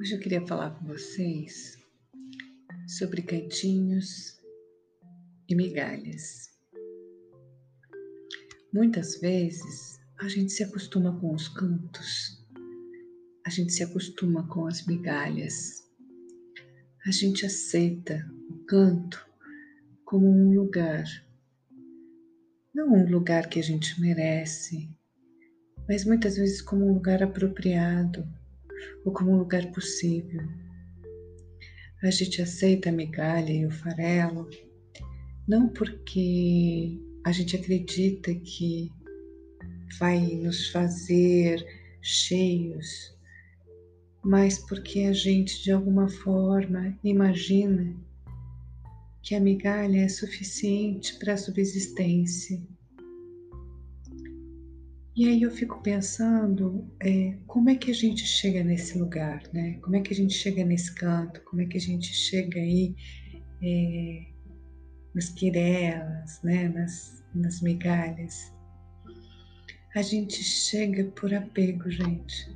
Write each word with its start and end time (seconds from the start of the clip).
Hoje 0.00 0.14
eu 0.14 0.20
queria 0.20 0.46
falar 0.46 0.70
com 0.70 0.86
vocês 0.86 1.76
sobre 2.86 3.22
cantinhos 3.22 4.40
e 5.48 5.54
migalhas. 5.54 6.50
Muitas 8.72 9.20
vezes 9.20 9.98
a 10.18 10.28
gente 10.28 10.52
se 10.52 10.62
acostuma 10.62 11.18
com 11.18 11.34
os 11.34 11.48
cantos, 11.48 12.46
a 13.44 13.50
gente 13.50 13.72
se 13.72 13.82
acostuma 13.82 14.46
com 14.48 14.66
as 14.66 14.86
migalhas, 14.86 15.82
a 17.06 17.10
gente 17.10 17.44
aceita 17.44 18.24
o 18.48 18.64
canto 18.66 19.26
como 20.04 20.28
um 20.28 20.54
lugar, 20.54 21.04
não 22.74 22.92
um 22.92 23.10
lugar 23.10 23.48
que 23.48 23.58
a 23.58 23.62
gente 23.62 24.00
merece, 24.00 24.88
mas 25.88 26.04
muitas 26.04 26.36
vezes 26.36 26.60
como 26.60 26.86
um 26.86 26.94
lugar 26.94 27.22
apropriado 27.22 28.26
ou 29.04 29.12
como 29.12 29.32
um 29.32 29.38
lugar 29.38 29.70
possível. 29.72 30.42
A 32.02 32.10
gente 32.10 32.42
aceita 32.42 32.88
a 32.90 32.92
migalha 32.92 33.52
e 33.52 33.66
o 33.66 33.70
farelo 33.70 34.48
não 35.46 35.68
porque 35.68 37.00
a 37.24 37.32
gente 37.32 37.56
acredita 37.56 38.34
que 38.34 38.90
vai 39.98 40.20
nos 40.20 40.68
fazer 40.70 41.64
cheios, 42.02 43.16
mas 44.22 44.58
porque 44.58 45.00
a 45.02 45.12
gente 45.12 45.62
de 45.62 45.72
alguma 45.72 46.08
forma 46.08 46.98
imagina 47.02 47.96
que 49.22 49.34
a 49.34 49.40
migalha 49.40 50.04
é 50.04 50.08
suficiente 50.08 51.16
para 51.18 51.34
a 51.34 51.36
subsistência 51.36 52.60
e 55.16 55.26
aí 55.26 55.40
eu 55.40 55.50
fico 55.50 55.80
pensando 55.80 56.86
é, 57.00 57.38
como 57.46 57.70
é 57.70 57.74
que 57.74 57.90
a 57.90 57.94
gente 57.94 58.22
chega 58.26 58.62
nesse 58.62 58.98
lugar, 58.98 59.42
né? 59.50 59.78
Como 59.80 59.96
é 59.96 60.00
que 60.02 60.12
a 60.12 60.16
gente 60.16 60.34
chega 60.34 60.62
nesse 60.62 60.94
canto? 60.94 61.40
Como 61.44 61.62
é 61.62 61.64
que 61.64 61.78
a 61.78 61.80
gente 61.80 62.12
chega 62.12 62.60
aí 62.60 62.94
é, 63.62 64.26
nas 65.14 65.30
quirelas, 65.30 66.42
né? 66.42 66.68
Nas, 66.68 67.24
nas 67.34 67.62
migalhas? 67.62 68.52
A 69.94 70.02
gente 70.02 70.42
chega 70.44 71.04
por 71.04 71.32
apego, 71.32 71.90
gente. 71.90 72.54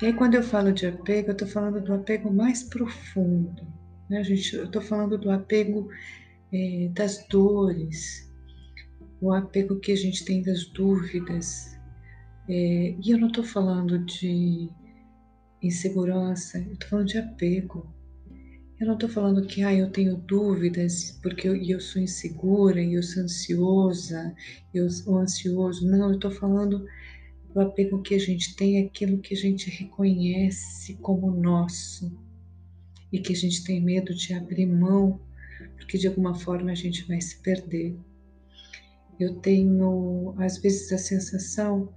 E 0.00 0.06
aí 0.06 0.14
quando 0.14 0.34
eu 0.34 0.42
falo 0.42 0.72
de 0.72 0.86
apego, 0.86 1.28
eu 1.28 1.32
estou 1.32 1.46
falando 1.46 1.78
do 1.82 1.92
apego 1.92 2.32
mais 2.32 2.62
profundo, 2.62 3.66
né, 4.08 4.24
gente? 4.24 4.56
Eu 4.56 4.64
estou 4.64 4.80
falando 4.80 5.18
do 5.18 5.30
apego 5.30 5.90
é, 6.50 6.88
das 6.94 7.26
dores, 7.28 8.27
o 9.20 9.32
apego 9.32 9.80
que 9.80 9.92
a 9.92 9.96
gente 9.96 10.24
tem 10.24 10.42
das 10.42 10.64
dúvidas. 10.66 11.76
É, 12.48 12.96
e 13.02 13.10
eu 13.10 13.18
não 13.18 13.28
estou 13.28 13.44
falando 13.44 13.98
de 14.04 14.68
insegurança, 15.62 16.58
eu 16.58 16.72
estou 16.72 16.88
falando 16.88 17.08
de 17.08 17.18
apego. 17.18 17.94
Eu 18.80 18.86
não 18.86 18.94
estou 18.94 19.08
falando 19.08 19.44
que 19.44 19.62
ah, 19.64 19.74
eu 19.74 19.90
tenho 19.90 20.16
dúvidas 20.16 21.18
porque 21.20 21.48
eu, 21.48 21.56
eu 21.56 21.80
sou 21.80 22.00
insegura 22.00 22.80
eu 22.80 23.02
sou 23.02 23.24
ansiosa, 23.24 24.34
eu 24.72 24.88
sou 24.88 25.18
ansioso. 25.18 25.88
Não, 25.88 26.10
eu 26.10 26.14
estou 26.14 26.30
falando 26.30 26.86
do 27.52 27.60
apego 27.60 28.00
que 28.02 28.14
a 28.14 28.18
gente 28.20 28.54
tem 28.54 28.86
aquilo 28.86 29.18
que 29.18 29.34
a 29.34 29.36
gente 29.36 29.68
reconhece 29.68 30.94
como 31.02 31.30
nosso 31.30 32.16
e 33.12 33.18
que 33.18 33.32
a 33.32 33.36
gente 33.36 33.64
tem 33.64 33.80
medo 33.80 34.14
de 34.14 34.32
abrir 34.34 34.66
mão, 34.66 35.20
porque 35.76 35.98
de 35.98 36.06
alguma 36.06 36.34
forma 36.34 36.70
a 36.70 36.74
gente 36.74 37.06
vai 37.08 37.20
se 37.20 37.38
perder. 37.38 37.96
Eu 39.18 39.36
tenho, 39.36 40.34
às 40.38 40.58
vezes, 40.58 40.92
a 40.92 40.98
sensação 40.98 41.92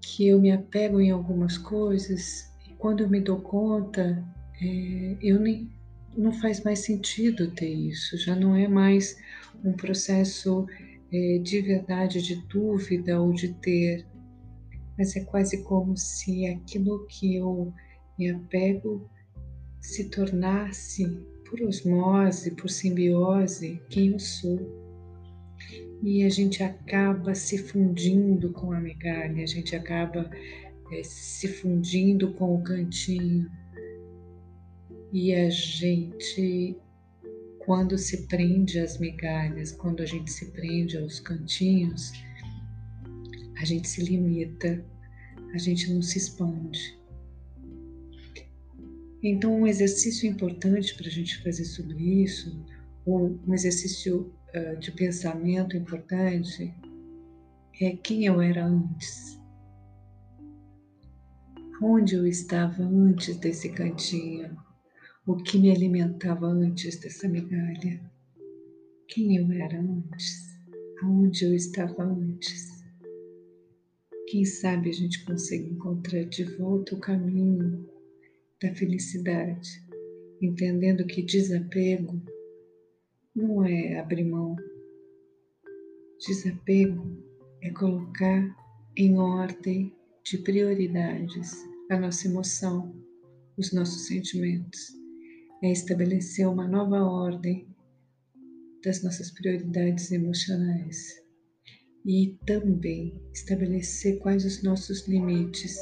que 0.00 0.28
eu 0.28 0.40
me 0.40 0.50
apego 0.50 1.00
em 1.00 1.10
algumas 1.10 1.58
coisas 1.58 2.50
e 2.66 2.72
quando 2.74 3.02
eu 3.02 3.08
me 3.08 3.20
dou 3.20 3.40
conta, 3.40 4.24
é, 4.60 5.16
eu 5.20 5.38
nem 5.38 5.70
não 6.16 6.32
faz 6.32 6.64
mais 6.64 6.78
sentido 6.78 7.50
ter 7.50 7.68
isso, 7.68 8.16
já 8.16 8.34
não 8.34 8.56
é 8.56 8.66
mais 8.66 9.18
um 9.62 9.74
processo 9.74 10.66
é, 11.12 11.38
de 11.38 11.60
verdade, 11.60 12.22
de 12.22 12.36
dúvida 12.48 13.20
ou 13.20 13.32
de 13.32 13.52
ter, 13.54 14.06
mas 14.96 15.14
é 15.14 15.24
quase 15.24 15.62
como 15.64 15.94
se 15.96 16.46
aquilo 16.46 17.06
que 17.06 17.36
eu 17.36 17.72
me 18.18 18.30
apego 18.30 19.06
se 19.80 20.08
tornasse, 20.08 21.04
por 21.44 21.60
osmose, 21.60 22.50
por 22.52 22.70
simbiose, 22.70 23.80
quem 23.90 24.12
eu 24.12 24.18
sou 24.18 24.85
e 26.02 26.24
a 26.24 26.28
gente 26.28 26.62
acaba 26.62 27.34
se 27.34 27.58
fundindo 27.58 28.52
com 28.52 28.72
a 28.72 28.80
migalha, 28.80 29.42
a 29.42 29.46
gente 29.46 29.74
acaba 29.74 30.30
é, 30.92 31.02
se 31.02 31.48
fundindo 31.48 32.32
com 32.34 32.54
o 32.54 32.62
cantinho. 32.62 33.50
E 35.12 35.34
a 35.34 35.48
gente, 35.48 36.76
quando 37.58 37.96
se 37.96 38.26
prende 38.26 38.78
às 38.78 38.98
migalhas, 38.98 39.72
quando 39.72 40.02
a 40.02 40.06
gente 40.06 40.30
se 40.30 40.50
prende 40.52 40.96
aos 40.98 41.20
cantinhos, 41.20 42.12
a 43.58 43.64
gente 43.64 43.88
se 43.88 44.02
limita, 44.02 44.84
a 45.54 45.58
gente 45.58 45.92
não 45.92 46.02
se 46.02 46.18
expande. 46.18 46.96
Então, 49.22 49.60
um 49.60 49.66
exercício 49.66 50.28
importante 50.28 50.94
para 50.94 51.08
a 51.08 51.10
gente 51.10 51.42
fazer 51.42 51.64
sobre 51.64 51.98
isso, 52.22 52.64
ou 53.06 53.38
um 53.46 53.54
exercício 53.54 54.34
uh, 54.54 54.78
de 54.80 54.90
pensamento 54.90 55.76
importante, 55.76 56.74
é 57.80 57.96
quem 57.96 58.26
eu 58.26 58.40
era 58.40 58.66
antes. 58.66 59.40
Onde 61.80 62.16
eu 62.16 62.26
estava 62.26 62.82
antes 62.82 63.36
desse 63.36 63.68
cantinho? 63.68 64.56
O 65.26 65.36
que 65.36 65.58
me 65.58 65.70
alimentava 65.70 66.46
antes 66.46 66.98
dessa 66.98 67.28
migalha? 67.28 68.00
Quem 69.08 69.36
eu 69.36 69.52
era 69.52 69.78
antes? 69.78 70.46
Aonde 71.02 71.44
eu 71.44 71.54
estava 71.54 72.02
antes? 72.02 72.84
Quem 74.28 74.44
sabe 74.44 74.88
a 74.88 74.92
gente 74.92 75.24
consegue 75.24 75.70
encontrar 75.70 76.24
de 76.24 76.44
volta 76.56 76.94
o 76.94 77.00
caminho 77.00 77.88
da 78.60 78.74
felicidade, 78.74 79.68
entendendo 80.40 81.06
que 81.06 81.22
desapego 81.22 82.20
não 83.36 83.62
é 83.62 83.98
abrir 83.98 84.24
mão. 84.24 84.56
Desapego 86.26 87.22
é 87.62 87.70
colocar 87.70 88.56
em 88.96 89.18
ordem 89.18 89.94
de 90.24 90.38
prioridades 90.38 91.54
a 91.90 91.98
nossa 91.98 92.26
emoção, 92.26 92.96
os 93.58 93.72
nossos 93.74 94.06
sentimentos. 94.06 94.80
É 95.62 95.70
estabelecer 95.70 96.48
uma 96.48 96.66
nova 96.66 97.02
ordem 97.02 97.68
das 98.82 99.02
nossas 99.02 99.30
prioridades 99.30 100.10
emocionais 100.10 101.22
e 102.06 102.38
também 102.46 103.20
estabelecer 103.34 104.18
quais 104.18 104.44
os 104.44 104.62
nossos 104.62 105.06
limites. 105.06 105.78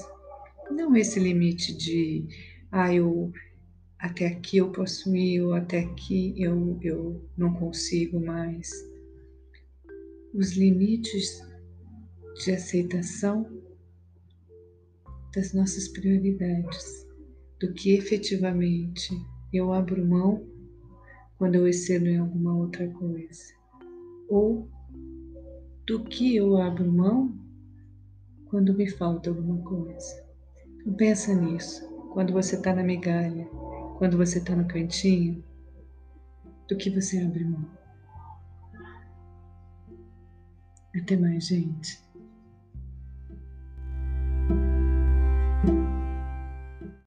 Não 0.70 0.96
esse 0.96 1.20
limite 1.20 1.76
de, 1.76 2.26
ah, 2.72 2.92
eu 2.92 3.30
até 4.04 4.26
aqui 4.26 4.58
eu 4.58 4.70
posso 4.70 5.16
ir, 5.16 5.40
ou 5.40 5.54
até 5.54 5.80
aqui 5.80 6.34
eu, 6.36 6.78
eu 6.82 7.24
não 7.38 7.54
consigo 7.54 8.20
mais. 8.20 8.70
Os 10.34 10.52
limites 10.58 11.40
de 12.44 12.52
aceitação 12.52 13.50
das 15.34 15.54
nossas 15.54 15.88
prioridades, 15.88 17.06
do 17.58 17.72
que 17.72 17.94
efetivamente 17.94 19.08
eu 19.50 19.72
abro 19.72 20.06
mão 20.06 20.46
quando 21.38 21.54
eu 21.54 21.66
excedo 21.66 22.06
em 22.06 22.18
alguma 22.18 22.54
outra 22.54 22.86
coisa, 22.86 23.54
ou 24.28 24.68
do 25.86 26.04
que 26.04 26.36
eu 26.36 26.58
abro 26.58 26.92
mão 26.92 27.34
quando 28.50 28.74
me 28.74 28.86
falta 28.86 29.30
alguma 29.30 29.62
coisa. 29.62 30.22
Então, 30.80 30.92
pensa 30.92 31.34
nisso, 31.34 31.88
quando 32.12 32.34
você 32.34 32.56
está 32.56 32.74
na 32.74 32.84
migalha, 32.84 33.48
quando 33.96 34.16
você 34.16 34.38
está 34.38 34.54
no 34.54 34.66
cantinho, 34.66 35.44
do 36.68 36.76
que 36.76 36.90
você 36.90 37.18
abre 37.18 37.44
mão. 37.44 37.68
Até 40.96 41.16
mais, 41.16 41.46
gente. 41.46 42.00